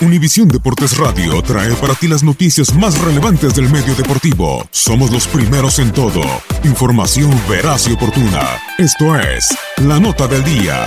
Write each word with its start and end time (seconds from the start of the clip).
Univisión 0.00 0.46
Deportes 0.46 0.96
Radio 0.96 1.42
trae 1.42 1.74
para 1.74 1.92
ti 1.92 2.06
las 2.06 2.22
noticias 2.22 2.72
más 2.72 2.96
relevantes 3.00 3.56
del 3.56 3.68
medio 3.68 3.96
deportivo. 3.96 4.64
Somos 4.70 5.10
los 5.10 5.26
primeros 5.26 5.80
en 5.80 5.92
todo. 5.92 6.22
Información 6.62 7.32
veraz 7.48 7.88
y 7.88 7.94
oportuna. 7.94 8.60
Esto 8.78 9.18
es 9.18 9.58
La 9.78 9.98
Nota 9.98 10.28
del 10.28 10.44
Día. 10.44 10.86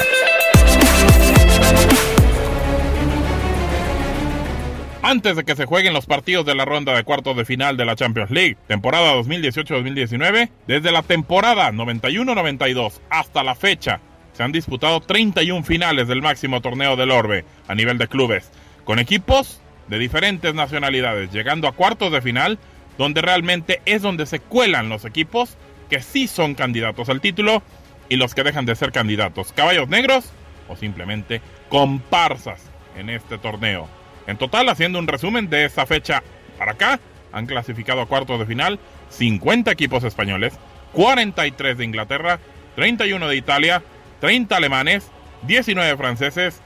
Antes 5.02 5.36
de 5.36 5.43
que 5.43 5.57
se 5.57 5.66
jueguen 5.66 5.93
los 5.93 6.05
partidos 6.05 6.46
de 6.46 6.55
la 6.55 6.64
ronda 6.64 6.96
de 6.96 7.04
cuartos 7.04 7.36
de 7.36 7.43
final 7.43 7.75
de 7.75 7.84
la 7.84 7.98
Champions 7.98 8.32
League, 8.32 8.55
temporada 8.70 9.14
2018-2019, 9.16 10.50
desde 10.68 10.91
la 10.93 11.04
temporada 11.04 11.70
91-92 11.73 13.02
hasta 13.09 13.43
la 13.43 13.55
fecha, 13.55 14.00
se 14.32 14.43
han 14.43 14.54
disputado 14.54 15.02
31 15.02 15.66
finales 15.66 16.07
del 16.07 16.21
máximo 16.21 16.62
torneo 16.62 16.96
del 16.96 17.12
Orbe 17.12 17.43
a 17.68 17.75
nivel 17.75 17.98
de 17.98 18.07
clubes 18.07 18.50
con 18.92 19.00
equipos 19.00 19.62
de 19.88 19.98
diferentes 20.00 20.54
nacionalidades, 20.54 21.32
llegando 21.32 21.70
a 21.70 21.71
cuartos 21.71 22.11
de 22.11 22.21
final, 22.21 22.60
donde 22.98 23.21
realmente 23.21 23.82
es 23.86 24.02
donde 24.02 24.25
se 24.25 24.42
cuelan 24.42 24.89
los 24.89 25.06
equipos 25.06 25.56
que 25.89 26.02
sí 26.02 26.28
son 26.28 26.56
candidatos 26.56 27.07
al 27.07 27.21
título 27.21 27.64
y 28.10 28.18
los 28.18 28.36
que 28.36 28.43
dejan 28.43 28.65
de 28.65 28.75
ser 28.75 28.92
candidatos, 28.92 29.54
caballos 29.54 29.88
negros 29.88 30.25
o 30.68 30.75
simplemente 30.75 31.39
comparsas 31.70 32.64
en 32.98 33.09
este 33.09 33.38
torneo. 33.38 33.88
En 34.28 34.36
total, 34.36 34.67
haciendo 34.67 35.00
un 35.00 35.08
resumen 35.08 35.50
de 35.50 35.64
esta 35.64 35.86
fecha 35.86 36.22
para 36.58 36.73
acá, 36.73 37.00
han 37.31 37.45
clasificado 37.45 38.02
a 38.02 38.08
cuartos 38.08 38.39
de 38.39 38.45
final 38.45 38.78
50 39.08 39.72
equipos 39.72 40.03
españoles, 40.03 40.52
43 40.92 41.78
de 41.78 41.86
Inglaterra, 41.86 42.42
31 42.76 43.26
de 43.26 43.38
Italia, 43.38 43.84
30 44.20 44.53
alemanes, 44.53 45.09
19 45.44 45.95
franceses, 45.95 46.62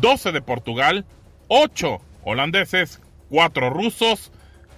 12 0.00 0.32
de 0.32 0.40
Portugal, 0.40 1.04
8 1.48 2.00
holandeses, 2.24 3.00
4 3.30 3.70
rusos, 3.70 4.32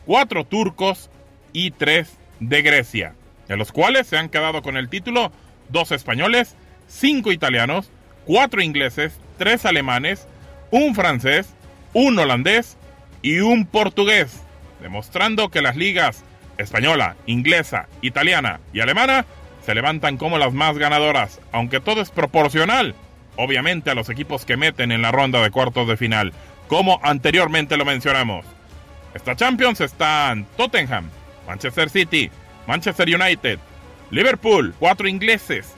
4 0.07 0.45
turcos 0.45 1.11
y 1.53 1.71
3 1.71 2.11
de 2.41 2.63
Grecia, 2.63 3.15
de 3.49 3.57
los 3.57 3.73
cuales 3.73 4.07
se 4.07 4.19
han 4.19 4.29
quedado 4.29 4.63
con 4.63 4.77
el 4.77 4.89
título 4.89 5.33
2 5.71 5.93
españoles, 5.93 6.57
5 6.89 7.33
italianos, 7.33 7.91
4 8.27 8.63
ingleses, 8.63 9.19
3 9.39 9.65
alemanes, 9.65 10.29
un 10.71 10.95
francés, 10.95 11.55
un 11.95 12.19
holandés 12.19 12.77
y 13.23 13.41
un 13.41 13.67
portugués, 13.67 14.43
demostrando 14.83 15.49
que 15.49 15.63
las 15.63 15.77
ligas 15.77 16.25
española, 16.59 17.17
inglesa, 17.27 17.89
italiana 18.03 18.61
y 18.73 18.81
alemana 18.81 19.25
se 19.65 19.75
levantan 19.75 20.17
como 20.17 20.39
las 20.39 20.53
más 20.53 20.77
ganadoras, 20.77 21.41
aunque 21.53 21.81
todo 21.81 22.03
es 22.03 22.11
proporcional, 22.11 22.95
obviamente 23.37 23.91
a 23.91 23.95
los 23.95 24.11
equipos 24.11 24.45
que 24.45 24.57
meten 24.57 24.93
en 24.93 25.03
la 25.03 25.13
ronda 25.13 25.43
de 25.43 25.51
cuartos 25.51 25.89
de 25.89 25.97
final 25.97 26.33
como 26.69 27.01
anteriormente 27.03 27.77
lo 27.77 27.85
mencionamos. 27.85 28.47
Esta 29.15 29.35
Champions 29.35 29.81
están 29.81 30.47
Tottenham, 30.57 31.11
Manchester 31.47 31.91
City, 31.91 32.31
Manchester 32.67 33.09
United, 33.09 33.59
Liverpool, 34.11 34.75
cuatro 34.79 35.09
ingleses, 35.09 35.75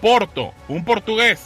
Porto, 0.00 0.52
un 0.68 0.84
portugués, 0.84 1.40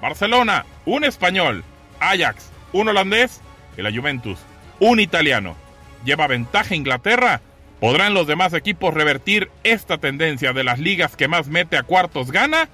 Barcelona, 0.00 0.64
un 0.86 1.04
español, 1.04 1.62
Ajax, 2.00 2.50
un 2.72 2.88
holandés 2.88 3.40
y 3.76 3.82
la 3.82 3.92
Juventus, 3.92 4.38
un 4.80 4.98
italiano. 4.98 5.56
Lleva 6.04 6.26
ventaja 6.26 6.74
Inglaterra. 6.74 7.40
¿Podrán 7.80 8.14
los 8.14 8.26
demás 8.26 8.54
equipos 8.54 8.92
revertir 8.92 9.50
esta 9.62 9.98
tendencia 9.98 10.52
de 10.52 10.64
las 10.64 10.78
ligas 10.78 11.16
que 11.16 11.28
más 11.28 11.46
mete 11.48 11.76
a 11.76 11.84
cuartos 11.84 12.32
gana? 12.32 12.68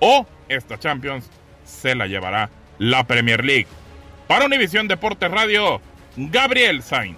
¿O 0.00 0.26
esta 0.48 0.78
Champions 0.78 1.30
se 1.64 1.94
la 1.94 2.06
llevará 2.06 2.50
la 2.78 3.04
Premier 3.04 3.44
League? 3.44 3.68
Para 4.28 4.44
Univisión 4.44 4.86
Deportes 4.86 5.30
Radio, 5.30 5.80
Gabriel 6.14 6.82
Sainz. 6.82 7.16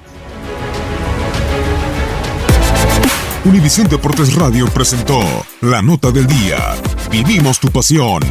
Univisión 3.44 3.88
Deportes 3.88 4.32
Radio 4.36 4.66
presentó 4.68 5.20
la 5.60 5.82
nota 5.82 6.12
del 6.12 6.28
día. 6.28 6.76
Vivimos 7.10 7.58
tu 7.58 7.68
pasión. 7.68 8.22